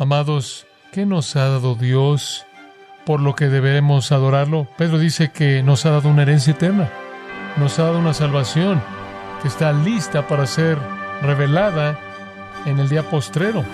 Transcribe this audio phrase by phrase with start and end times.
[0.00, 2.46] Amados, ¿qué nos ha dado Dios
[3.04, 4.68] por lo que debemos adorarlo?
[4.78, 6.88] Pedro dice que nos ha dado una herencia eterna,
[7.56, 8.80] nos ha dado una salvación
[9.42, 10.78] que está lista para ser
[11.20, 11.98] revelada
[12.64, 13.64] en el día postrero.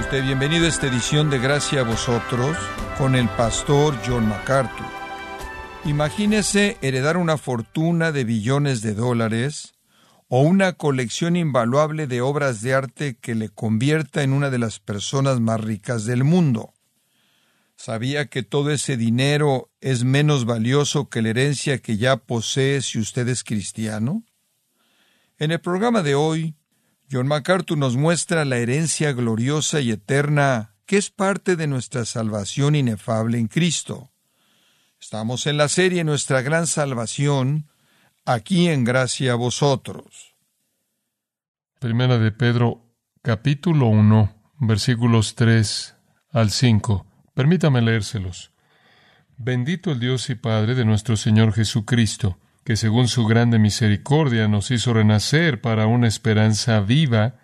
[0.00, 2.56] Usted bienvenido a esta edición de Gracia a vosotros
[2.96, 4.97] con el pastor John MacArthur.
[5.88, 9.72] Imagínese heredar una fortuna de billones de dólares
[10.28, 14.80] o una colección invaluable de obras de arte que le convierta en una de las
[14.80, 16.74] personas más ricas del mundo.
[17.74, 22.98] ¿Sabía que todo ese dinero es menos valioso que la herencia que ya posee si
[22.98, 24.24] usted es cristiano?
[25.38, 26.54] En el programa de hoy,
[27.10, 32.74] John MacArthur nos muestra la herencia gloriosa y eterna que es parte de nuestra salvación
[32.74, 34.12] inefable en Cristo.
[35.00, 37.68] Estamos en la serie Nuestra Gran Salvación,
[38.24, 40.34] aquí en Gracia a vosotros.
[41.78, 42.82] Primera de Pedro,
[43.22, 45.94] capítulo 1, versículos 3
[46.32, 47.06] al 5.
[47.32, 48.50] Permítame leérselos.
[49.36, 54.72] Bendito el Dios y Padre de nuestro Señor Jesucristo, que según su grande misericordia nos
[54.72, 57.36] hizo renacer para una esperanza viva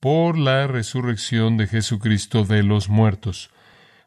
[0.00, 3.50] por la resurrección de Jesucristo de los muertos,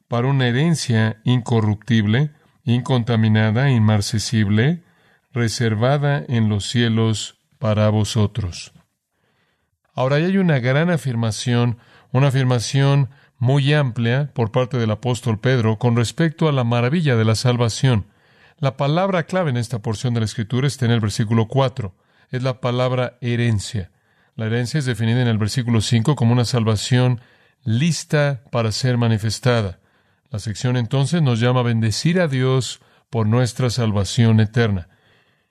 [0.08, 2.32] para una herencia incorruptible,
[2.68, 4.84] incontaminada, inmarcesible,
[5.32, 8.74] reservada en los cielos para vosotros.
[9.94, 11.80] Ahora hay una gran afirmación,
[12.12, 17.26] una afirmación muy amplia por parte del apóstol Pedro con respecto a la maravilla de
[17.26, 18.06] la salvación.
[18.60, 21.96] La palabra clave en esta porción de la Escritura está en el versículo 4.
[22.32, 23.92] Es la palabra herencia.
[24.36, 27.22] La herencia es definida en el versículo 5 como una salvación
[27.64, 29.80] lista para ser manifestada.
[30.30, 34.90] La sección entonces nos llama a bendecir a Dios por nuestra salvación eterna.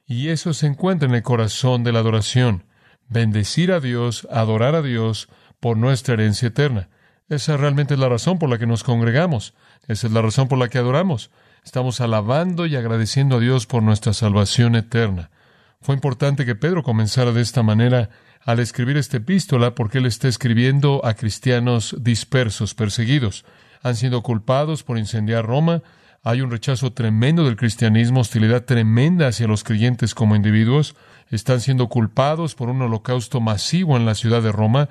[0.07, 2.65] Y eso se encuentra en el corazón de la adoración.
[3.09, 5.29] Bendecir a Dios, adorar a Dios
[5.61, 6.91] por nuestra herencia eterna.
[7.29, 9.55] Esa realmente es la razón por la que nos congregamos.
[9.89, 11.31] Esa es la razón por la que adoramos.
[11.65, 15.31] Estamos alabando y agradeciendo a Dios por nuestra salvación eterna.
[15.81, 18.11] Fue importante que Pedro comenzara de esta manera
[18.45, 23.45] al escribir esta epístola porque él está escribiendo a cristianos dispersos, perseguidos.
[23.82, 25.82] Han sido culpados por incendiar Roma.
[26.22, 30.97] Hay un rechazo tremendo del cristianismo, hostilidad tremenda hacia los creyentes como individuos.
[31.31, 34.88] Están siendo culpados por un holocausto masivo en la ciudad de Roma.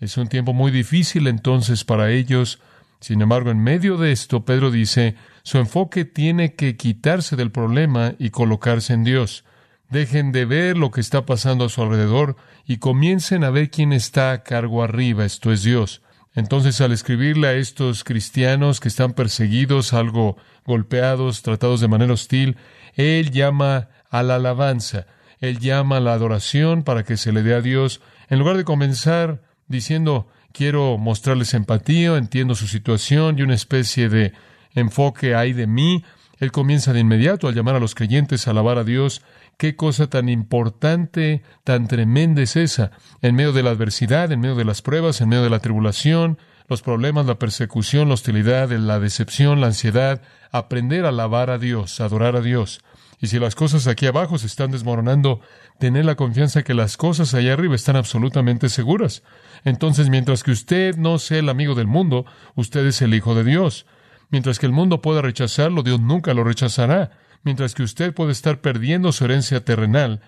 [0.00, 2.60] Es un tiempo muy difícil entonces para ellos.
[3.00, 8.14] Sin embargo, en medio de esto, Pedro dice, su enfoque tiene que quitarse del problema
[8.18, 9.44] y colocarse en Dios.
[9.90, 13.92] Dejen de ver lo que está pasando a su alrededor y comiencen a ver quién
[13.92, 16.02] está a cargo arriba, esto es Dios.
[16.38, 22.56] Entonces, al escribirle a estos cristianos que están perseguidos, algo golpeados, tratados de manera hostil,
[22.94, 25.08] él llama a la alabanza,
[25.40, 28.62] él llama a la adoración para que se le dé a Dios, en lugar de
[28.62, 34.32] comenzar diciendo, quiero mostrarles empatía, entiendo su situación y una especie de
[34.76, 36.04] enfoque hay de mí.
[36.38, 39.22] Él comienza de inmediato a llamar a los creyentes a alabar a Dios.
[39.58, 42.92] Qué cosa tan importante, tan tremenda es esa.
[43.22, 46.38] En medio de la adversidad, en medio de las pruebas, en medio de la tribulación,
[46.68, 52.00] los problemas, la persecución, la hostilidad, la decepción, la ansiedad, aprender a alabar a Dios,
[52.00, 52.82] adorar a Dios.
[53.20, 55.40] Y si las cosas aquí abajo se están desmoronando,
[55.80, 59.24] tener la confianza que las cosas allá arriba están absolutamente seguras.
[59.64, 63.42] Entonces, mientras que usted no sea el amigo del mundo, usted es el hijo de
[63.42, 63.86] Dios.
[64.30, 67.10] Mientras que el mundo pueda rechazarlo, Dios nunca lo rechazará.
[67.42, 70.20] Mientras que usted puede estar perdiendo su herencia terrenal,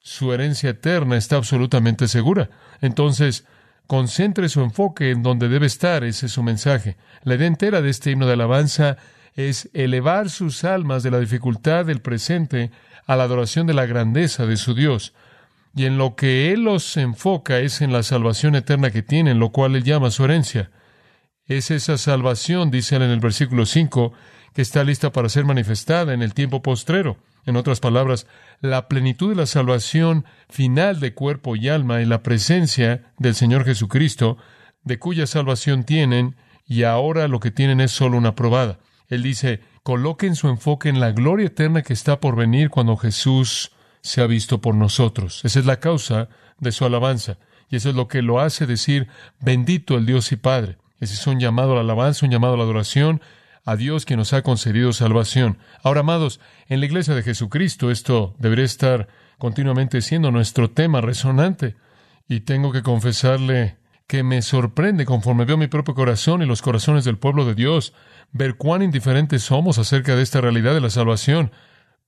[0.00, 2.50] su herencia eterna está absolutamente segura.
[2.80, 3.44] Entonces,
[3.86, 6.96] concentre su enfoque en donde debe estar, ese es su mensaje.
[7.24, 8.96] La idea entera de este himno de alabanza
[9.34, 12.70] es elevar sus almas de la dificultad del presente
[13.06, 15.14] a la adoración de la grandeza de su Dios.
[15.74, 19.50] Y en lo que Él los enfoca es en la salvación eterna que tienen, lo
[19.50, 20.70] cual Él llama su herencia.
[21.48, 24.12] Es esa salvación, dice él en el versículo 5,
[24.62, 27.16] está lista para ser manifestada en el tiempo postrero.
[27.46, 28.26] En otras palabras,
[28.60, 33.64] la plenitud de la salvación final de cuerpo y alma y la presencia del Señor
[33.64, 34.36] Jesucristo,
[34.82, 36.36] de cuya salvación tienen,
[36.66, 38.78] y ahora lo que tienen es solo una probada.
[39.08, 43.72] Él dice, coloquen su enfoque en la gloria eterna que está por venir cuando Jesús
[44.02, 45.42] se ha visto por nosotros.
[45.44, 46.28] Esa es la causa
[46.58, 47.38] de su alabanza.
[47.70, 49.08] Y eso es lo que lo hace decir,
[49.40, 50.78] bendito el Dios y Padre.
[51.00, 53.22] Ese es un llamado a la alabanza, un llamado a la adoración
[53.64, 55.58] a Dios que nos ha concedido salvación.
[55.82, 59.08] Ahora, amados, en la iglesia de Jesucristo esto debería estar
[59.38, 61.76] continuamente siendo nuestro tema resonante.
[62.28, 63.76] Y tengo que confesarle
[64.06, 67.94] que me sorprende conforme veo mi propio corazón y los corazones del pueblo de Dios,
[68.32, 71.52] ver cuán indiferentes somos acerca de esta realidad de la salvación,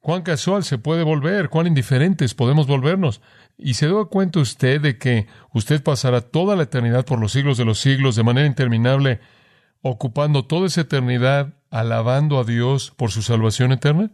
[0.01, 3.21] Cuán casual se puede volver, cuán indiferentes podemos volvernos.
[3.59, 7.59] Y se da cuenta usted de que usted pasará toda la eternidad por los siglos
[7.59, 9.21] de los siglos de manera interminable,
[9.83, 14.11] ocupando toda esa eternidad alabando a Dios por su salvación eterna.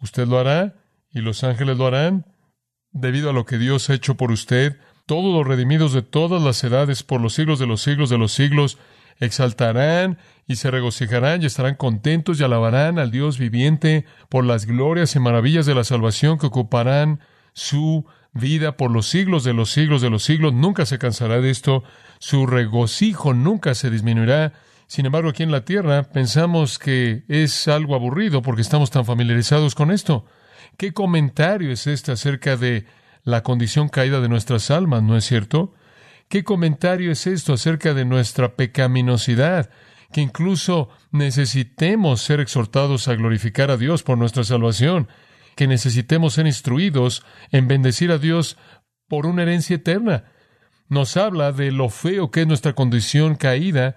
[0.00, 0.74] Usted lo hará
[1.12, 2.26] y los ángeles lo harán
[2.92, 4.78] debido a lo que Dios ha hecho por usted.
[5.06, 8.32] Todos los redimidos de todas las edades por los siglos de los siglos de los
[8.32, 8.78] siglos
[9.18, 15.14] exaltarán y se regocijarán y estarán contentos y alabarán al Dios viviente por las glorias
[15.14, 17.20] y maravillas de la salvación que ocuparán
[17.52, 20.52] su vida por los siglos de los siglos de los siglos.
[20.52, 21.84] Nunca se cansará de esto.
[22.18, 24.52] Su regocijo nunca se disminuirá.
[24.92, 29.74] Sin embargo, aquí en la tierra pensamos que es algo aburrido porque estamos tan familiarizados
[29.74, 30.26] con esto.
[30.76, 32.84] ¿Qué comentario es este acerca de
[33.24, 35.72] la condición caída de nuestras almas, no es cierto?
[36.28, 39.70] ¿Qué comentario es esto acerca de nuestra pecaminosidad?
[40.12, 45.08] Que incluso necesitemos ser exhortados a glorificar a Dios por nuestra salvación,
[45.56, 48.58] que necesitemos ser instruidos en bendecir a Dios
[49.08, 50.24] por una herencia eterna.
[50.90, 53.96] Nos habla de lo feo que es nuestra condición caída,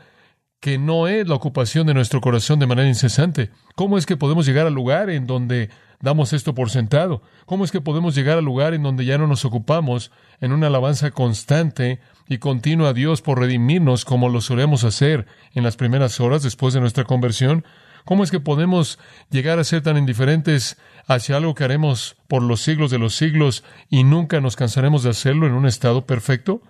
[0.65, 3.51] que no es la ocupación de nuestro corazón de manera incesante.
[3.75, 5.69] ¿Cómo es que podemos llegar al lugar en donde
[6.01, 7.21] damos esto por sentado?
[7.45, 10.09] ¿Cómo es que podemos llegar al lugar en donde ya no nos ocupamos
[10.41, 15.63] en una alabanza constante y continua a Dios por redimirnos como lo solemos hacer en
[15.63, 17.63] las primeras horas después de nuestra conversión?
[18.03, 18.97] ¿Cómo es que podemos
[19.29, 23.63] llegar a ser tan indiferentes hacia algo que haremos por los siglos de los siglos
[23.87, 26.63] y nunca nos cansaremos de hacerlo en un estado perfecto?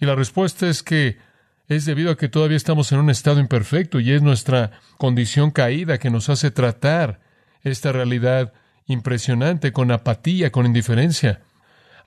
[0.00, 1.31] Y la respuesta es que
[1.68, 5.98] es debido a que todavía estamos en un estado imperfecto y es nuestra condición caída
[5.98, 7.20] que nos hace tratar
[7.62, 8.52] esta realidad
[8.86, 11.42] impresionante con apatía, con indiferencia.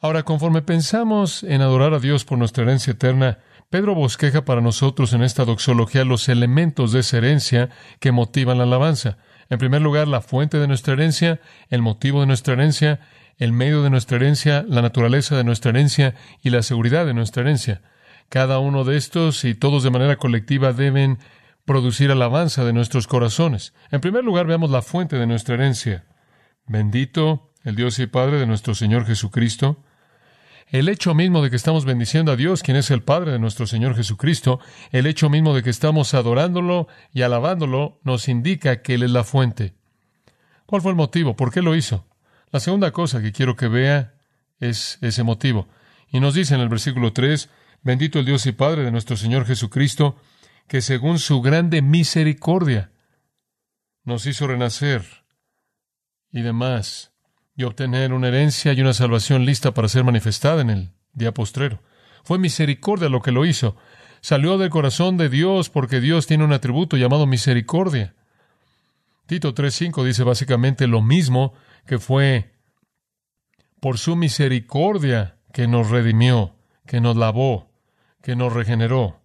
[0.01, 5.13] Ahora, conforme pensamos en adorar a Dios por nuestra herencia eterna, Pedro bosqueja para nosotros
[5.13, 7.69] en esta doxología los elementos de esa herencia
[7.99, 9.17] que motivan la alabanza.
[9.49, 12.99] En primer lugar, la fuente de nuestra herencia, el motivo de nuestra herencia,
[13.37, 17.41] el medio de nuestra herencia, la naturaleza de nuestra herencia y la seguridad de nuestra
[17.41, 17.81] herencia.
[18.29, 21.19] Cada uno de estos y todos de manera colectiva deben
[21.65, 23.73] producir alabanza de nuestros corazones.
[23.91, 26.05] En primer lugar, veamos la fuente de nuestra herencia.
[26.67, 29.83] Bendito el Dios y Padre de nuestro Señor Jesucristo.
[30.67, 33.67] El hecho mismo de que estamos bendiciendo a Dios, quien es el Padre de nuestro
[33.67, 34.59] Señor Jesucristo,
[34.91, 39.23] el hecho mismo de que estamos adorándolo y alabándolo, nos indica que Él es la
[39.23, 39.73] fuente.
[40.65, 41.35] ¿Cuál fue el motivo?
[41.35, 42.05] ¿Por qué lo hizo?
[42.51, 44.13] La segunda cosa que quiero que vea
[44.59, 45.67] es ese motivo.
[46.09, 47.49] Y nos dice en el versículo 3,
[47.85, 50.17] bendito el Dios y Padre de nuestro Señor Jesucristo,
[50.67, 52.91] que según su grande misericordia
[54.03, 55.23] nos hizo renacer
[56.31, 57.13] y demás,
[57.55, 61.79] y obtener una herencia y una salvación lista para ser manifestada en el día postrero.
[62.23, 63.77] Fue misericordia lo que lo hizo.
[64.19, 68.15] Salió del corazón de Dios porque Dios tiene un atributo llamado misericordia.
[69.27, 71.53] Tito 3.5 dice básicamente lo mismo
[71.85, 72.51] que fue
[73.79, 76.55] por su misericordia que nos redimió,
[76.87, 77.74] que nos lavó,
[78.25, 79.21] que nos regeneró.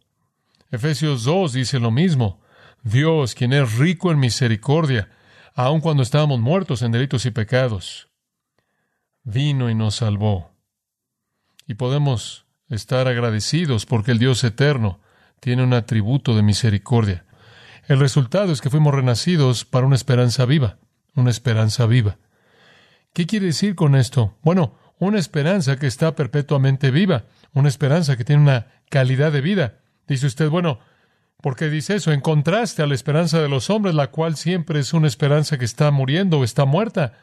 [0.70, 2.38] Efesios 2 dice lo mismo.
[2.82, 5.08] Dios, quien es rico en misericordia,
[5.55, 8.11] aun cuando estábamos muertos en delitos y pecados,
[9.23, 10.52] vino y nos salvó.
[11.67, 15.00] Y podemos estar agradecidos porque el Dios eterno
[15.41, 17.25] tiene un atributo de misericordia.
[17.88, 20.76] El resultado es que fuimos renacidos para una esperanza viva,
[21.14, 22.19] una esperanza viva.
[23.14, 24.37] ¿Qué quiere decir con esto?
[24.43, 29.78] Bueno, una esperanza que está perpetuamente viva, una esperanza que tiene una calidad de vida.
[30.07, 30.78] Dice usted, bueno,
[31.40, 32.12] ¿por qué dice eso?
[32.12, 35.64] En contraste a la esperanza de los hombres, la cual siempre es una esperanza que
[35.64, 37.14] está muriendo o está muerta.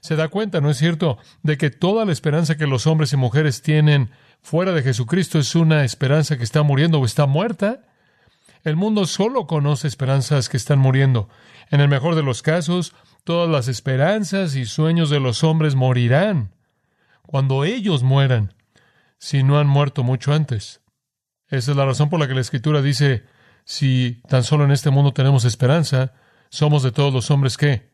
[0.00, 3.16] Se da cuenta, ¿no es cierto?, de que toda la esperanza que los hombres y
[3.16, 7.80] mujeres tienen fuera de Jesucristo es una esperanza que está muriendo o está muerta.
[8.64, 11.28] El mundo solo conoce esperanzas que están muriendo.
[11.70, 12.94] En el mejor de los casos,
[13.24, 16.52] todas las esperanzas y sueños de los hombres morirán
[17.28, 18.54] cuando ellos mueran,
[19.18, 20.80] si no han muerto mucho antes.
[21.48, 23.24] Esa es la razón por la que la Escritura dice,
[23.64, 26.12] si tan solo en este mundo tenemos esperanza,
[26.50, 27.90] somos de todos los hombres que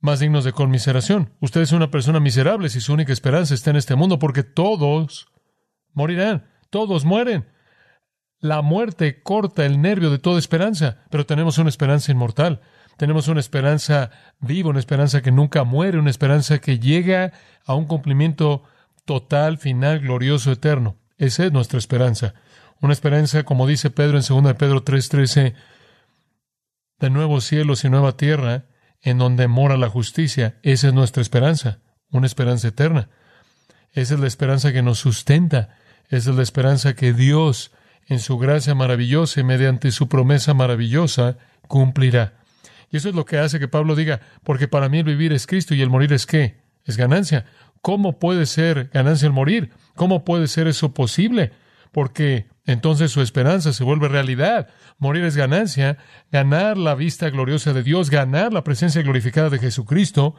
[0.00, 1.32] más dignos de conmiseración.
[1.40, 5.28] Usted es una persona miserable si su única esperanza está en este mundo, porque todos
[5.92, 7.46] morirán, todos mueren.
[8.38, 12.60] La muerte corta el nervio de toda esperanza, pero tenemos una esperanza inmortal.
[12.96, 17.32] Tenemos una esperanza viva, una esperanza que nunca muere, una esperanza que llega
[17.64, 18.62] a un cumplimiento
[19.06, 20.98] total, final, glorioso, eterno.
[21.16, 22.34] Esa es nuestra esperanza.
[22.82, 25.54] Una esperanza, como dice Pedro en 2 Pedro 3:13,
[26.98, 28.66] de nuevos cielos y nueva tierra,
[29.00, 30.58] en donde mora la justicia.
[30.62, 31.78] Esa es nuestra esperanza,
[32.10, 33.08] una esperanza eterna.
[33.92, 35.76] Esa es la esperanza que nos sustenta.
[36.08, 37.72] Esa es la esperanza que Dios,
[38.06, 42.34] en su gracia maravillosa y mediante su promesa maravillosa, cumplirá.
[42.90, 45.46] Y eso es lo que hace que Pablo diga, porque para mí el vivir es
[45.46, 46.60] Cristo y el morir es qué?
[46.84, 47.46] Es ganancia.
[47.82, 49.70] ¿Cómo puede ser ganancia el morir?
[49.94, 51.52] ¿Cómo puede ser eso posible?
[51.92, 54.68] Porque entonces su esperanza se vuelve realidad.
[54.98, 55.98] Morir es ganancia,
[56.30, 60.34] ganar la vista gloriosa de Dios, ganar la presencia glorificada de Jesucristo,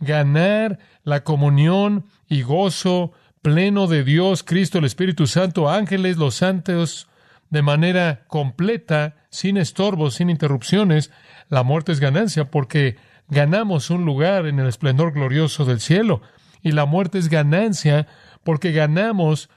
[0.00, 3.12] ganar la comunión y gozo
[3.42, 7.08] pleno de Dios, Cristo, el Espíritu Santo, ángeles, los santos,
[7.50, 11.10] de manera completa, sin estorbos, sin interrupciones,
[11.48, 12.96] la muerte es ganancia porque
[13.28, 16.22] ganamos un lugar en el esplendor glorioso del cielo.
[16.62, 18.06] Y la muerte es ganancia
[18.44, 19.50] porque ganamos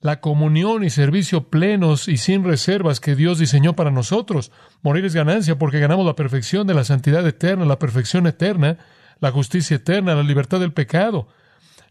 [0.00, 4.50] la comunión y servicio plenos y sin reservas que Dios diseñó para nosotros.
[4.82, 8.78] Morir es ganancia porque ganamos la perfección de la santidad eterna, la perfección eterna,
[9.20, 11.28] la justicia eterna, la libertad del pecado.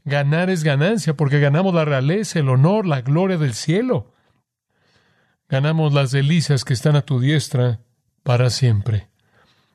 [0.04, 4.14] Ganar es ganancia porque ganamos la realeza, el honor, la gloria del cielo.
[5.48, 7.80] Ganamos las delicias que están a tu diestra
[8.24, 9.10] para siempre.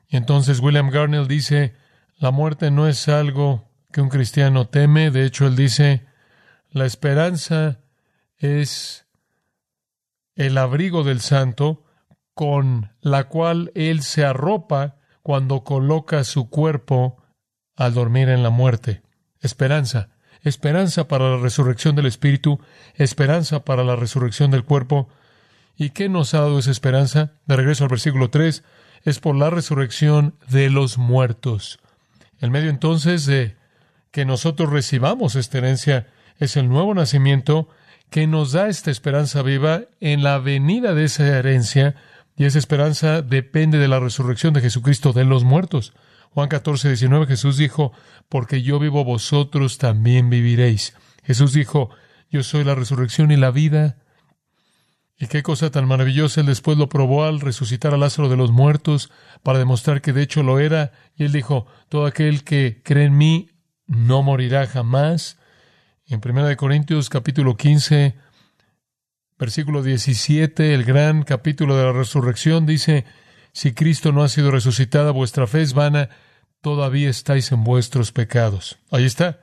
[0.09, 1.73] Y entonces William Garnell dice,
[2.19, 3.66] la muerte no es algo
[3.97, 6.05] que un cristiano teme, de hecho él dice,
[6.69, 7.79] la esperanza
[8.37, 9.07] es
[10.35, 11.83] el abrigo del santo
[12.35, 17.23] con la cual él se arropa cuando coloca su cuerpo
[17.75, 19.01] al dormir en la muerte.
[19.39, 20.09] Esperanza,
[20.43, 22.59] esperanza para la resurrección del espíritu,
[22.93, 25.09] esperanza para la resurrección del cuerpo.
[25.75, 27.31] ¿Y qué nos ha dado esa esperanza?
[27.47, 28.63] De regreso al versículo 3,
[29.05, 31.79] es por la resurrección de los muertos.
[32.39, 33.57] El medio entonces de
[34.17, 36.07] que nosotros recibamos esta herencia
[36.39, 37.69] es el nuevo nacimiento
[38.09, 41.93] que nos da esta esperanza viva en la venida de esa herencia,
[42.35, 45.93] y esa esperanza depende de la resurrección de Jesucristo de los muertos.
[46.31, 47.91] Juan 14, 19, Jesús dijo,
[48.27, 50.95] porque yo vivo, vosotros también viviréis.
[51.23, 51.91] Jesús dijo,
[52.31, 53.97] yo soy la resurrección y la vida.
[55.19, 58.51] Y qué cosa tan maravillosa, él después lo probó al resucitar a Lázaro de los
[58.51, 59.11] muertos,
[59.43, 63.15] para demostrar que de hecho lo era, y él dijo, todo aquel que cree en
[63.15, 63.51] mí
[63.87, 65.37] no morirá jamás.
[66.05, 68.15] En 1 Corintios capítulo 15,
[69.39, 73.05] versículo 17, el gran capítulo de la resurrección, dice,
[73.53, 76.09] si Cristo no ha sido resucitado, vuestra fe es vana,
[76.61, 78.77] todavía estáis en vuestros pecados.
[78.91, 79.41] Ahí está.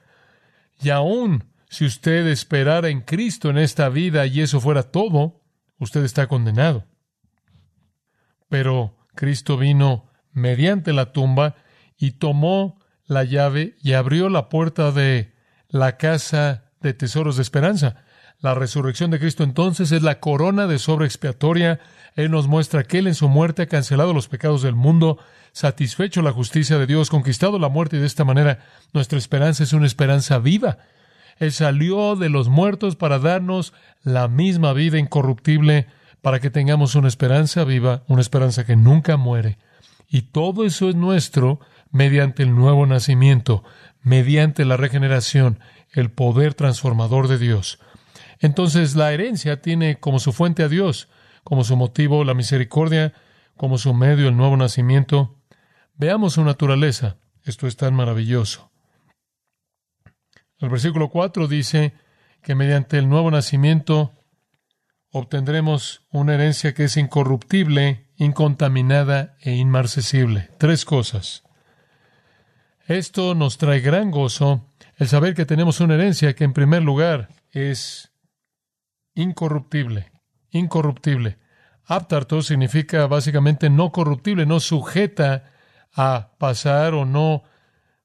[0.83, 5.43] Y aún si usted esperara en Cristo en esta vida y eso fuera todo,
[5.79, 6.85] usted está condenado.
[8.49, 11.57] Pero Cristo vino mediante la tumba
[11.97, 15.33] y tomó la llave y abrió la puerta de
[15.69, 18.05] la casa de tesoros de esperanza.
[18.41, 21.81] La resurrección de Cristo entonces es la corona de sobra expiatoria.
[22.15, 25.19] Él nos muestra que Él en su muerte ha cancelado los pecados del mundo,
[25.53, 28.59] satisfecho la justicia de Dios, conquistado la muerte y de esta manera
[28.93, 30.79] nuestra esperanza es una esperanza viva.
[31.39, 35.87] Él salió de los muertos para darnos la misma vida incorruptible,
[36.23, 39.59] para que tengamos una esperanza viva, una esperanza que nunca muere.
[40.09, 41.61] Y todo eso es nuestro
[41.95, 43.63] mediante el nuevo nacimiento,
[44.03, 45.61] mediante la regeneración,
[45.93, 47.79] el poder transformador de Dios.
[48.41, 51.09] Entonces la herencia tiene como su fuente a Dios,
[51.45, 53.15] como su motivo la misericordia,
[53.57, 55.39] como su medio el nuevo nacimiento.
[55.95, 57.17] Veamos su naturaleza.
[57.45, 58.73] Esto es tan maravilloso.
[60.59, 61.95] El versículo 4 dice
[62.43, 64.11] que mediante el nuevo nacimiento
[65.13, 70.51] obtendremos una herencia que es incorruptible, incontaminada e inmarcesible.
[70.59, 71.45] Tres cosas.
[72.87, 77.31] Esto nos trae gran gozo el saber que tenemos una herencia que en primer lugar
[77.51, 78.13] es
[79.15, 80.13] incorruptible,
[80.51, 81.39] incorruptible.
[81.87, 85.51] Aptarto significa básicamente no corruptible, no sujeta
[85.95, 87.45] a pasar o no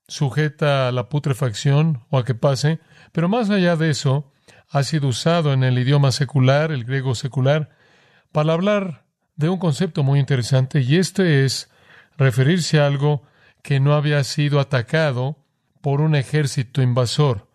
[0.08, 2.80] sujeta a la putrefacción o a que pase,
[3.12, 4.32] pero más allá de eso,
[4.70, 7.70] ha sido usado en el idioma secular, el griego secular,
[8.32, 9.04] para hablar
[9.36, 11.70] de un concepto muy interesante, y este es
[12.18, 13.24] referirse a algo
[13.62, 15.38] que no había sido atacado
[15.82, 17.48] por un ejército invasor,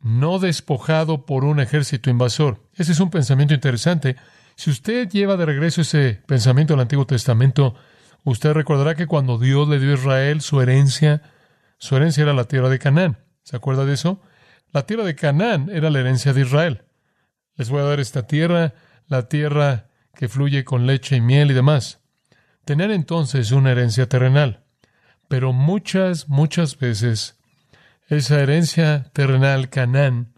[0.00, 2.68] no despojado por un ejército invasor.
[2.74, 4.16] Ese es un pensamiento interesante.
[4.56, 7.74] Si usted lleva de regreso ese pensamiento al Antiguo Testamento,
[8.24, 11.22] usted recordará que cuando Dios le dio a Israel su herencia,
[11.78, 13.18] su herencia era la tierra de Canaán.
[13.42, 14.20] ¿Se acuerda de eso?
[14.72, 16.84] La tierra de Canaán era la herencia de Israel.
[17.56, 18.74] Les voy a dar esta tierra,
[19.06, 22.00] la tierra que fluye con leche y miel y demás.
[22.64, 24.61] Tenían entonces una herencia terrenal.
[25.32, 27.40] Pero muchas, muchas veces
[28.06, 30.34] esa herencia terrenal Canaán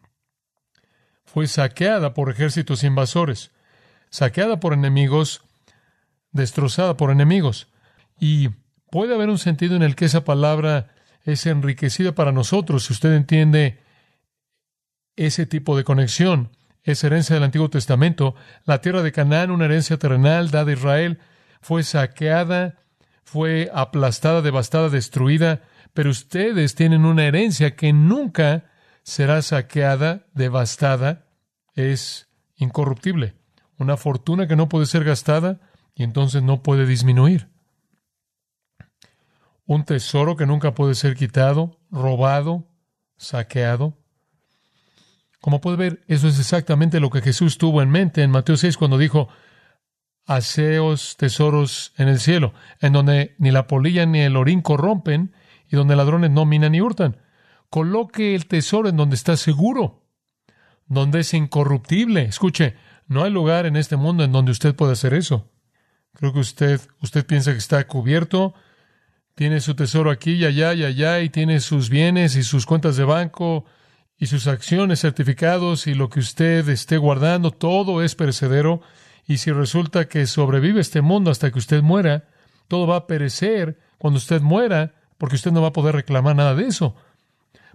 [1.25, 3.51] fue saqueada por ejércitos invasores,
[4.09, 5.43] saqueada por enemigos,
[6.31, 7.67] destrozada por enemigos.
[8.21, 8.51] Y
[8.93, 13.15] puede haber un sentido en el que esa palabra es enriquecida para nosotros, si usted
[13.15, 13.81] entiende
[15.17, 16.51] ese tipo de conexión,
[16.85, 21.19] esa herencia del Antiguo Testamento, la tierra de Canaán, una herencia terrenal dada a Israel,
[21.61, 22.84] fue saqueada
[23.25, 25.63] fue aplastada, devastada, destruida,
[25.93, 28.71] pero ustedes tienen una herencia que nunca
[29.03, 31.27] será saqueada, devastada,
[31.75, 33.35] es incorruptible,
[33.79, 35.61] una fortuna que no puede ser gastada
[35.95, 37.49] y entonces no puede disminuir.
[39.67, 42.69] Un tesoro que nunca puede ser quitado, robado,
[43.17, 43.97] saqueado.
[45.41, 48.77] Como puede ver, eso es exactamente lo que Jesús tuvo en mente en Mateo 6
[48.77, 49.29] cuando dijo,
[50.27, 55.35] aseos tesoros en el cielo, en donde ni la polilla ni el orín corrompen
[55.69, 57.19] y donde ladrones no minan ni hurtan.
[57.71, 60.07] Coloque el tesoro en donde está seguro,
[60.87, 62.23] donde es incorruptible.
[62.23, 62.77] Escuche,
[63.07, 65.51] no hay lugar en este mundo en donde usted pueda hacer eso.
[66.15, 68.55] Creo que usted, usted piensa que está cubierto,
[69.35, 72.97] tiene su tesoro aquí y allá y allá y tiene sus bienes y sus cuentas
[72.97, 73.65] de banco
[74.17, 78.81] y sus acciones, certificados y lo que usted esté guardando, todo es perecedero
[79.27, 82.25] y si resulta que sobrevive este mundo hasta que usted muera,
[82.69, 86.55] todo va a perecer cuando usted muera, porque usted no va a poder reclamar nada
[86.55, 86.95] de eso.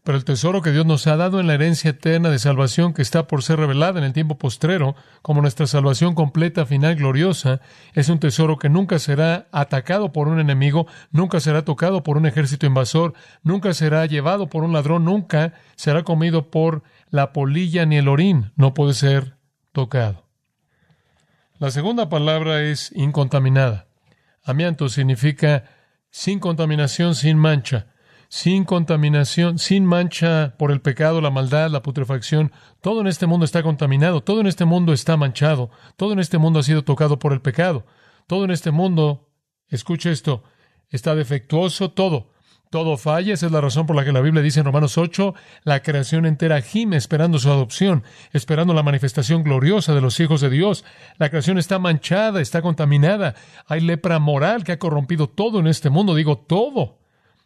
[0.03, 3.01] Pero el tesoro que Dios nos ha dado en la herencia eterna de salvación que
[3.01, 7.59] está por ser revelada en el tiempo postrero, como nuestra salvación completa, final, gloriosa,
[7.93, 12.25] es un tesoro que nunca será atacado por un enemigo, nunca será tocado por un
[12.25, 13.13] ejército invasor,
[13.43, 18.51] nunca será llevado por un ladrón, nunca será comido por la polilla ni el orín,
[18.55, 19.35] no puede ser
[19.73, 20.28] tocado.
[21.59, 23.89] La segunda palabra es incontaminada.
[24.45, 25.65] Amianto significa
[26.09, 27.87] sin contaminación, sin mancha,
[28.29, 32.53] sin contaminación, sin mancha por el pecado, la maldad, la putrefacción.
[32.79, 36.37] Todo en este mundo está contaminado, todo en este mundo está manchado, todo en este
[36.37, 37.85] mundo ha sido tocado por el pecado,
[38.25, 39.27] todo en este mundo,
[39.67, 40.43] escuche esto,
[40.87, 42.31] está defectuoso, todo.
[42.69, 45.33] Todo falla, esa es la razón por la que la Biblia dice en Romanos 8,
[45.63, 50.51] la creación entera gime esperando su adopción, esperando la manifestación gloriosa de los hijos de
[50.51, 50.85] Dios.
[51.17, 53.33] La creación está manchada, está contaminada.
[53.65, 56.99] Hay lepra moral que ha corrompido todo en este mundo, digo todo.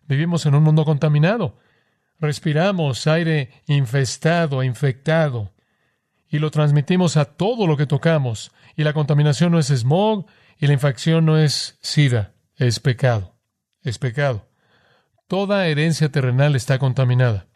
[0.10, 1.58] Vivimos en un mundo contaminado.
[2.20, 5.54] Respiramos aire infestado, infectado,
[6.28, 8.52] y lo transmitimos a todo lo que tocamos.
[8.76, 10.26] Y la contaminación no es smog,
[10.60, 13.38] y la infección no es sida, es pecado.
[13.84, 14.53] Es pecado.
[15.34, 17.48] Toda herencia terrenal está contaminada,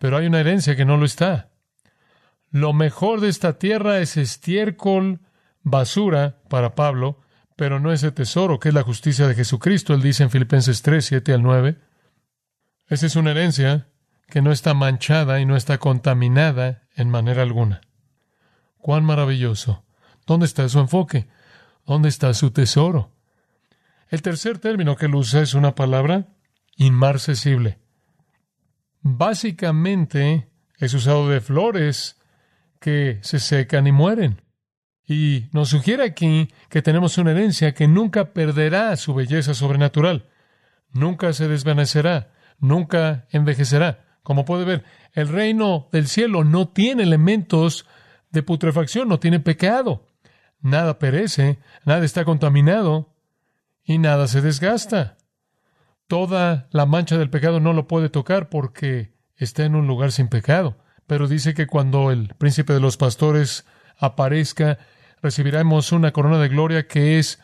[0.00, 1.50] pero hay una herencia que no lo está.
[2.50, 5.20] Lo mejor de esta tierra es estiércol,
[5.62, 7.20] basura para Pablo,
[7.54, 9.94] pero no ese tesoro que es la justicia de Jesucristo.
[9.94, 11.78] Él dice en Filipenses 3, 7 al 9.
[12.88, 13.86] Esa es una herencia
[14.28, 17.82] que no está manchada y no está contaminada en manera alguna.
[18.78, 19.84] Cuán maravilloso.
[20.26, 21.28] ¿Dónde está su enfoque?
[21.86, 23.12] ¿Dónde está su tesoro?
[24.08, 26.30] El tercer término que él usa es una palabra
[26.76, 27.78] inmarcesible.
[29.00, 32.20] Básicamente es usado de flores
[32.80, 34.42] que se secan y mueren.
[35.08, 40.28] Y nos sugiere aquí que tenemos una herencia que nunca perderá su belleza sobrenatural,
[40.90, 44.04] nunca se desvanecerá, nunca envejecerá.
[44.22, 47.86] Como puede ver, el reino del cielo no tiene elementos
[48.30, 50.08] de putrefacción, no tiene pecado.
[50.60, 53.14] Nada perece, nada está contaminado
[53.84, 55.16] y nada se desgasta
[56.06, 60.28] toda la mancha del pecado no lo puede tocar porque está en un lugar sin
[60.28, 60.78] pecado.
[61.06, 63.64] Pero dice que cuando el príncipe de los pastores
[63.96, 64.78] aparezca,
[65.22, 67.40] recibiremos una corona de gloria que es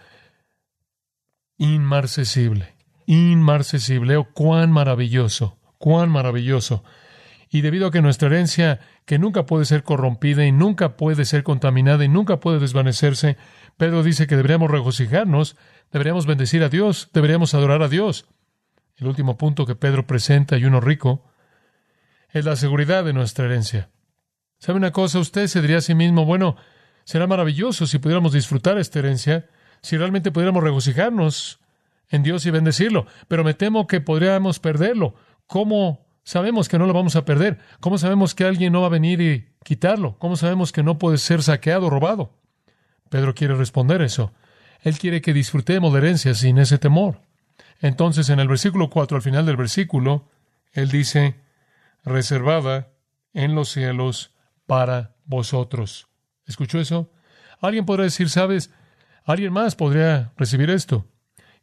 [1.59, 2.75] inmarcesible.
[3.07, 4.17] Inmarcesible.
[4.17, 6.83] Oh, cuán maravilloso, cuán maravilloso.
[7.51, 11.43] Y debido a que nuestra herencia, que nunca puede ser corrompida y nunca puede ser
[11.43, 13.37] contaminada y nunca puede desvanecerse,
[13.77, 15.57] Pedro dice que deberíamos regocijarnos,
[15.93, 18.27] deberíamos bendecir a Dios, deberíamos adorar a Dios.
[19.03, 21.25] El último punto que Pedro presenta, y uno rico,
[22.31, 23.91] es la seguridad de nuestra herencia.
[24.61, 25.19] ¿Sabe una cosa?
[25.19, 26.55] Usted se diría a sí mismo, bueno,
[27.03, 29.49] será maravilloso si pudiéramos disfrutar esta herencia,
[29.83, 31.59] si realmente pudiéramos regocijarnos
[32.11, 35.17] en Dios y bendecirlo, pero me temo que podríamos perderlo.
[35.49, 37.59] ¿Cómo sabemos que no lo vamos a perder?
[37.81, 40.17] ¿Cómo sabemos que alguien no va a venir y quitarlo?
[40.21, 42.39] ¿Cómo sabemos que no puede ser saqueado o robado?
[43.09, 44.33] Pedro quiere responder eso.
[44.81, 47.32] Él quiere que disfrutemos de herencia sin ese temor.
[47.83, 50.29] Entonces, en el versículo 4, al final del versículo,
[50.73, 51.35] él dice,
[52.05, 52.93] reservada
[53.35, 54.35] en los cielos
[54.67, 56.09] para vosotros.
[56.47, 57.13] ¿Escuchó eso?
[57.61, 58.71] Alguien podrá decir, sabes,
[59.25, 61.07] alguien más podría recibir esto.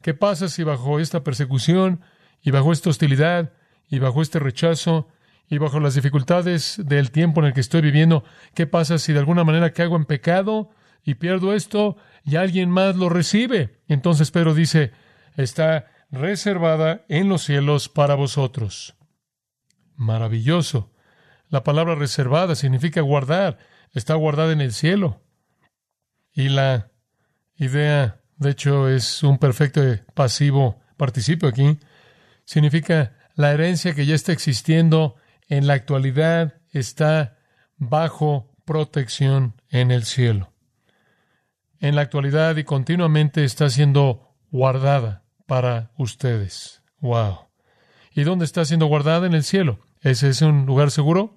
[0.02, 2.02] ¿Qué pasa si bajo esta persecución
[2.42, 3.54] y bajo esta hostilidad
[3.88, 5.08] y bajo este rechazo
[5.50, 9.20] y bajo las dificultades del tiempo en el que estoy viviendo, qué pasa si de
[9.20, 10.70] alguna manera caigo en pecado
[11.04, 13.80] y pierdo esto y alguien más lo recibe?
[13.88, 14.92] Entonces Pedro dice,
[15.38, 18.96] está reservada en los cielos para vosotros.
[19.96, 20.92] Maravilloso.
[21.50, 23.58] La palabra reservada significa guardar,
[23.94, 25.22] está guardada en el cielo.
[26.32, 26.92] Y la
[27.56, 29.82] idea de hecho es un perfecto
[30.14, 31.78] pasivo participio aquí,
[32.46, 35.16] significa la herencia que ya está existiendo
[35.48, 37.38] en la actualidad está
[37.78, 40.54] bajo protección en el cielo.
[41.80, 46.84] En la actualidad y continuamente está siendo guardada para ustedes.
[47.00, 47.40] Wow.
[48.14, 49.26] ¿Y dónde está siendo guardada?
[49.26, 49.80] En el cielo.
[50.02, 51.36] ¿Ese es un lugar seguro?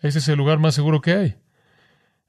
[0.00, 1.36] Ese es el lugar más seguro que hay.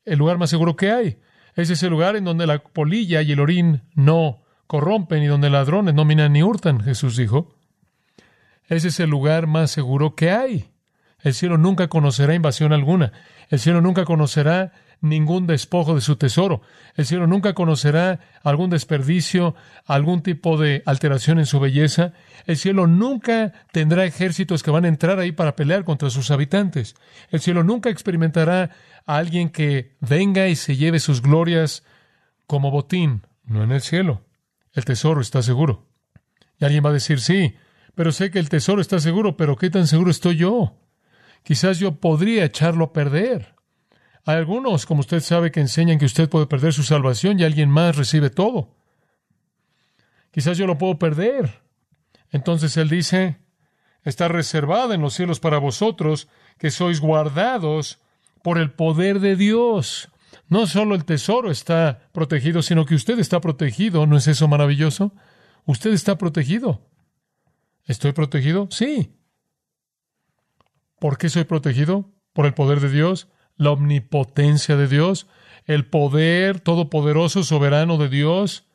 [0.03, 1.19] El lugar más seguro que hay.
[1.55, 5.49] Ese es el lugar en donde la polilla y el orín no corrompen y donde
[5.49, 7.55] ladrones no minan ni hurtan, Jesús dijo.
[8.67, 10.69] Ese es el lugar más seguro que hay.
[11.21, 13.13] El cielo nunca conocerá invasión alguna.
[13.49, 16.61] El cielo nunca conocerá ningún despojo de su tesoro.
[16.95, 22.13] El cielo nunca conocerá algún desperdicio, algún tipo de alteración en su belleza.
[22.45, 26.95] El cielo nunca tendrá ejércitos que van a entrar ahí para pelear contra sus habitantes.
[27.29, 28.69] El cielo nunca experimentará
[29.05, 31.83] a alguien que venga y se lleve sus glorias
[32.45, 33.25] como botín.
[33.43, 34.21] No en el cielo.
[34.71, 35.87] El tesoro está seguro.
[36.59, 37.55] Y alguien va a decir, sí,
[37.95, 40.77] pero sé que el tesoro está seguro, pero ¿qué tan seguro estoy yo?
[41.43, 43.55] Quizás yo podría echarlo a perder.
[44.25, 47.69] Hay algunos, como usted sabe, que enseñan que usted puede perder su salvación y alguien
[47.69, 48.75] más recibe todo.
[50.31, 51.61] Quizás yo lo puedo perder.
[52.29, 53.39] Entonces él dice,
[54.03, 57.99] está reservada en los cielos para vosotros, que sois guardados
[58.43, 60.09] por el poder de Dios.
[60.47, 64.05] No solo el tesoro está protegido, sino que usted está protegido.
[64.05, 65.13] ¿No es eso maravilloso?
[65.65, 66.87] Usted está protegido.
[67.85, 68.67] ¿Estoy protegido?
[68.71, 69.15] Sí.
[70.99, 72.11] ¿Por qué soy protegido?
[72.33, 73.27] Por el poder de Dios,
[73.61, 75.27] la omnipotencia de Dios,
[75.65, 78.65] el poder todopoderoso, soberano de Dios.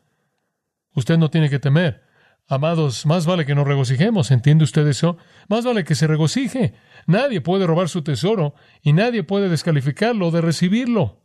[0.95, 2.05] Usted no tiene que temer.
[2.47, 5.17] Amados, más vale que nos regocijemos, ¿entiende usted eso?
[5.49, 6.75] Más vale que se regocije.
[7.09, 11.21] Nadie puede robar su tesoro y nadie puede descalificarlo de recibirlo.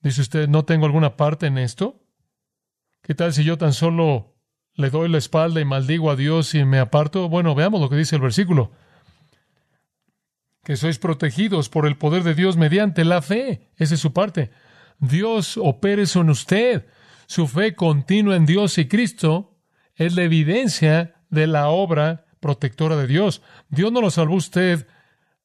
[0.00, 2.04] Dice usted, ¿no tengo alguna parte en esto?
[3.02, 4.36] ¿Qué tal si yo tan solo
[4.74, 7.28] le doy la espalda y maldigo a Dios y me aparto?
[7.28, 8.70] Bueno, veamos lo que dice el versículo
[10.68, 13.70] que sois protegidos por el poder de Dios mediante la fe.
[13.78, 14.50] Esa es su parte.
[14.98, 16.84] Dios opere eso en usted.
[17.26, 19.56] Su fe continua en Dios y Cristo
[19.94, 23.40] es la evidencia de la obra protectora de Dios.
[23.70, 24.86] Dios no lo salvó usted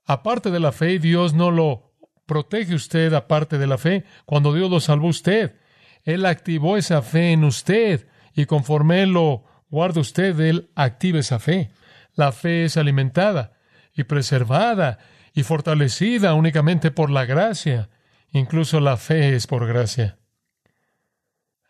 [0.03, 1.93] aparte de la fe, Dios no lo
[2.25, 4.03] protege usted aparte de la fe.
[4.25, 5.55] Cuando Dios lo salvó usted,
[6.03, 11.39] Él activó esa fe en usted y conforme Él lo guarda usted, Él activa esa
[11.39, 11.71] fe.
[12.13, 13.53] La fe es alimentada
[13.95, 14.99] y preservada
[15.33, 17.89] y fortalecida únicamente por la gracia.
[18.31, 20.17] Incluso la fe es por gracia.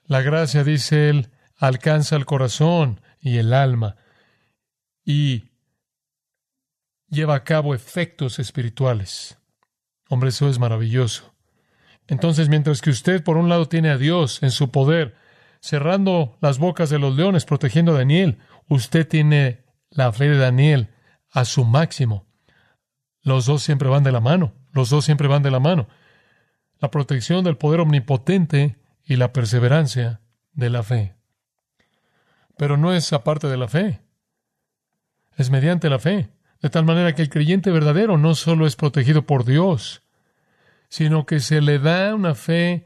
[0.06, 3.96] La gracia, dice él, alcanza el corazón y el alma
[5.06, 5.50] y
[7.08, 9.38] lleva a cabo efectos espirituales.
[10.10, 11.34] Hombre, eso es maravilloso.
[12.08, 15.16] Entonces, mientras que usted por un lado tiene a Dios en su poder,
[15.62, 20.90] cerrando las bocas de los leones, protegiendo a Daniel, usted tiene la fe de Daniel
[21.34, 22.26] a su máximo.
[23.22, 25.88] Los dos siempre van de la mano, los dos siempre van de la mano.
[26.80, 30.22] La protección del poder omnipotente y la perseverancia
[30.54, 31.16] de la fe.
[32.58, 34.02] Pero no es aparte de la fe,
[35.36, 36.30] es mediante la fe,
[36.62, 40.04] de tal manera que el creyente verdadero no solo es protegido por Dios,
[40.90, 42.86] sino que se le da una fe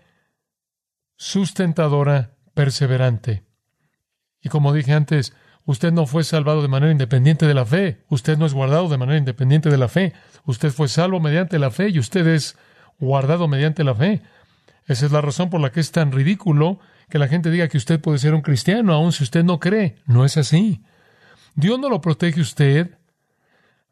[1.18, 3.44] sustentadora, perseverante.
[4.42, 5.34] Y como dije antes,
[5.68, 7.98] Usted no fue salvado de manera independiente de la fe.
[8.08, 10.14] Usted no es guardado de manera independiente de la fe.
[10.46, 12.58] Usted fue salvo mediante la fe y usted es
[13.00, 14.22] guardado mediante la fe.
[14.86, 17.76] Esa es la razón por la que es tan ridículo que la gente diga que
[17.76, 19.98] usted puede ser un cristiano, aun si usted no cree.
[20.06, 20.86] No es así.
[21.56, 22.98] Dios no lo protege usted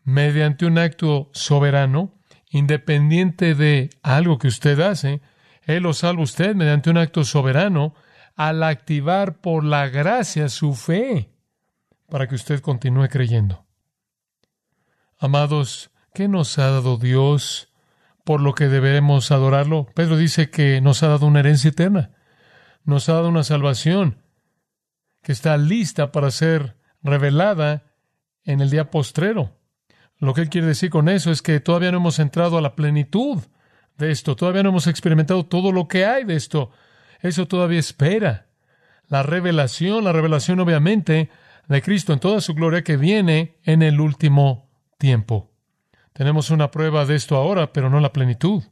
[0.05, 2.13] mediante un acto soberano,
[2.51, 5.19] independiente de algo que usted hace.
[5.63, 7.95] Él lo salva usted mediante un acto soberano
[8.37, 11.34] al activar por la gracia su fe
[12.09, 13.65] para que usted continúe creyendo.
[15.17, 17.73] Amados, ¿qué nos ha dado Dios
[18.23, 19.87] por lo que debemos adorarlo?
[19.95, 22.11] Pedro dice que nos ha dado una herencia eterna,
[22.83, 24.21] nos ha dado una salvación
[25.21, 27.83] que está lista para ser revelada
[28.43, 29.57] en el día postrero.
[30.19, 32.75] Lo que él quiere decir con eso es que todavía no hemos entrado a la
[32.75, 33.39] plenitud
[33.97, 36.71] de esto, todavía no hemos experimentado todo lo que hay de esto.
[37.21, 38.47] Eso todavía espera.
[39.07, 41.29] La revelación, la revelación obviamente
[41.67, 45.51] de Cristo en toda su gloria que viene en el último tiempo.
[46.13, 48.63] Tenemos una prueba de esto ahora, pero no la plenitud.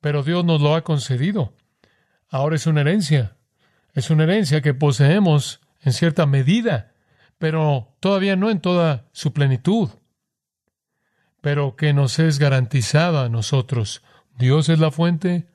[0.00, 1.54] Pero Dios nos lo ha concedido.
[2.28, 3.36] Ahora es una herencia.
[3.94, 6.92] Es una herencia que poseemos en cierta medida,
[7.38, 9.90] pero todavía no en toda su plenitud,
[11.40, 14.02] pero que nos es garantizada a nosotros.
[14.36, 15.48] Dios es la fuente,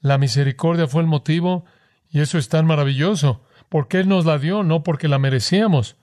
[0.00, 1.64] la misericordia fue el motivo,
[2.10, 5.96] Y eso es tan maravilloso, porque Él nos la dio, no porque la merecíamos.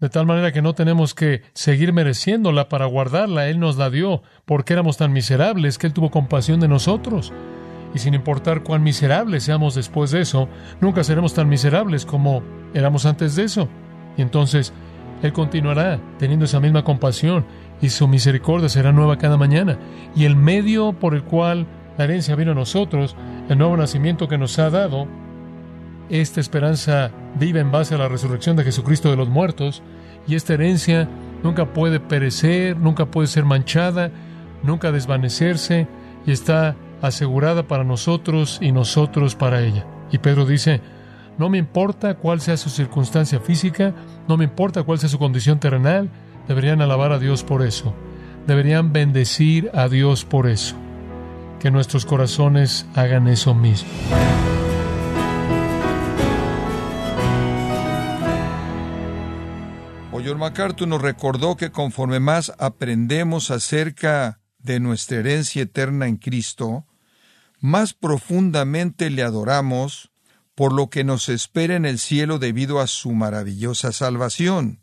[0.00, 3.48] De tal manera que no tenemos que seguir mereciéndola para guardarla.
[3.48, 7.32] Él nos la dio porque éramos tan miserables que Él tuvo compasión de nosotros.
[7.94, 10.48] Y sin importar cuán miserables seamos después de eso,
[10.80, 12.42] nunca seremos tan miserables como
[12.74, 13.68] éramos antes de eso.
[14.16, 14.72] Y entonces
[15.22, 17.44] Él continuará teniendo esa misma compasión
[17.80, 19.78] y su misericordia será nueva cada mañana.
[20.14, 23.16] Y el medio por el cual la herencia vino a nosotros,
[23.48, 25.08] el nuevo nacimiento que nos ha dado,
[26.10, 29.82] esta esperanza vive en base a la resurrección de Jesucristo de los muertos,
[30.26, 31.08] y esta herencia
[31.42, 34.10] nunca puede perecer, nunca puede ser manchada,
[34.62, 35.86] nunca desvanecerse,
[36.26, 39.86] y está asegurada para nosotros y nosotros para ella.
[40.10, 40.80] Y Pedro dice,
[41.38, 43.94] no me importa cuál sea su circunstancia física,
[44.26, 46.10] no me importa cuál sea su condición terrenal,
[46.48, 47.94] deberían alabar a Dios por eso,
[48.46, 50.76] deberían bendecir a Dios por eso.
[51.60, 53.88] Que nuestros corazones hagan eso mismo.
[60.24, 66.86] John MacArthur nos recordó que conforme más aprendemos acerca de nuestra herencia eterna en Cristo,
[67.60, 70.10] más profundamente le adoramos
[70.54, 74.80] por lo que nos espera en el cielo debido a su maravillosa salvación.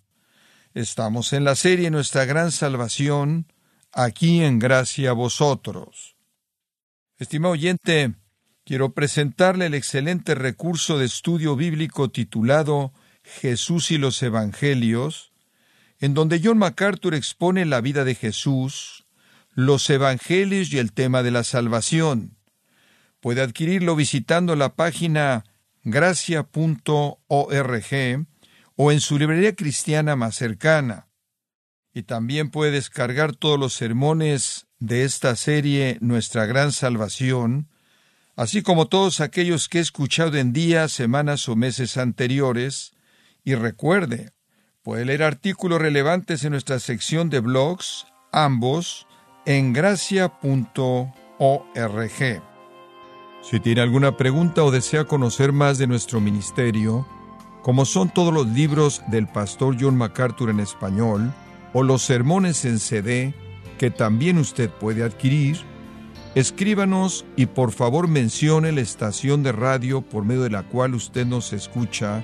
[0.74, 3.52] Estamos en la serie Nuestra Gran Salvación,
[3.92, 6.16] aquí en gracia a vosotros.
[7.18, 8.16] Estimado oyente,
[8.64, 12.94] quiero presentarle el excelente recurso de estudio bíblico titulado
[13.26, 15.34] Jesús y los Evangelios,
[16.00, 19.06] en donde John MacArthur expone la vida de Jesús,
[19.54, 22.38] los evangelios y el tema de la salvación.
[23.22, 25.46] Puede adquirirlo visitando la página
[25.84, 26.48] gracia.org
[28.76, 31.08] o en su librería cristiana más cercana.
[31.94, 37.70] Y también puede descargar todos los sermones de esta serie Nuestra Gran Salvación,
[38.36, 42.95] así como todos aquellos que he escuchado en días, semanas o meses anteriores,
[43.46, 44.36] y recuerde,
[44.86, 49.08] Puede leer artículos relevantes en nuestra sección de blogs, ambos
[49.48, 50.32] en gracia.org.
[53.42, 57.08] Si tiene alguna pregunta o desea conocer más de nuestro ministerio,
[57.64, 61.34] como son todos los libros del pastor John MacArthur en español,
[61.74, 63.34] o los sermones en CD
[63.80, 65.58] que también usted puede adquirir,
[66.36, 71.26] escríbanos y por favor mencione la estación de radio por medio de la cual usted
[71.26, 72.24] nos escucha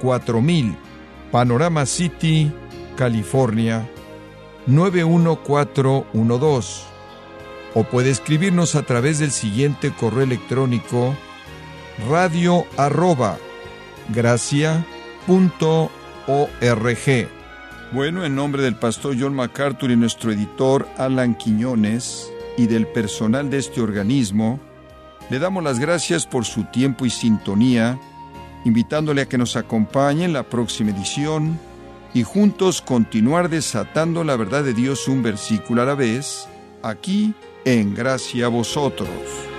[0.00, 0.76] 4000
[1.30, 2.52] Panorama City,
[2.96, 3.88] California
[4.66, 6.84] 91412.
[7.74, 11.14] O puede escribirnos a través del siguiente correo electrónico
[12.08, 13.38] radio arroba
[17.92, 23.50] Bueno, en nombre del pastor John MacArthur y nuestro editor Alan Quiñones y del personal
[23.50, 24.58] de este organismo,
[25.28, 27.98] le damos las gracias por su tiempo y sintonía
[28.66, 31.58] invitándole a que nos acompañe en la próxima edición
[32.12, 36.48] y juntos continuar desatando la verdad de Dios un versículo a la vez,
[36.82, 37.32] aquí
[37.64, 39.55] en Gracia a Vosotros.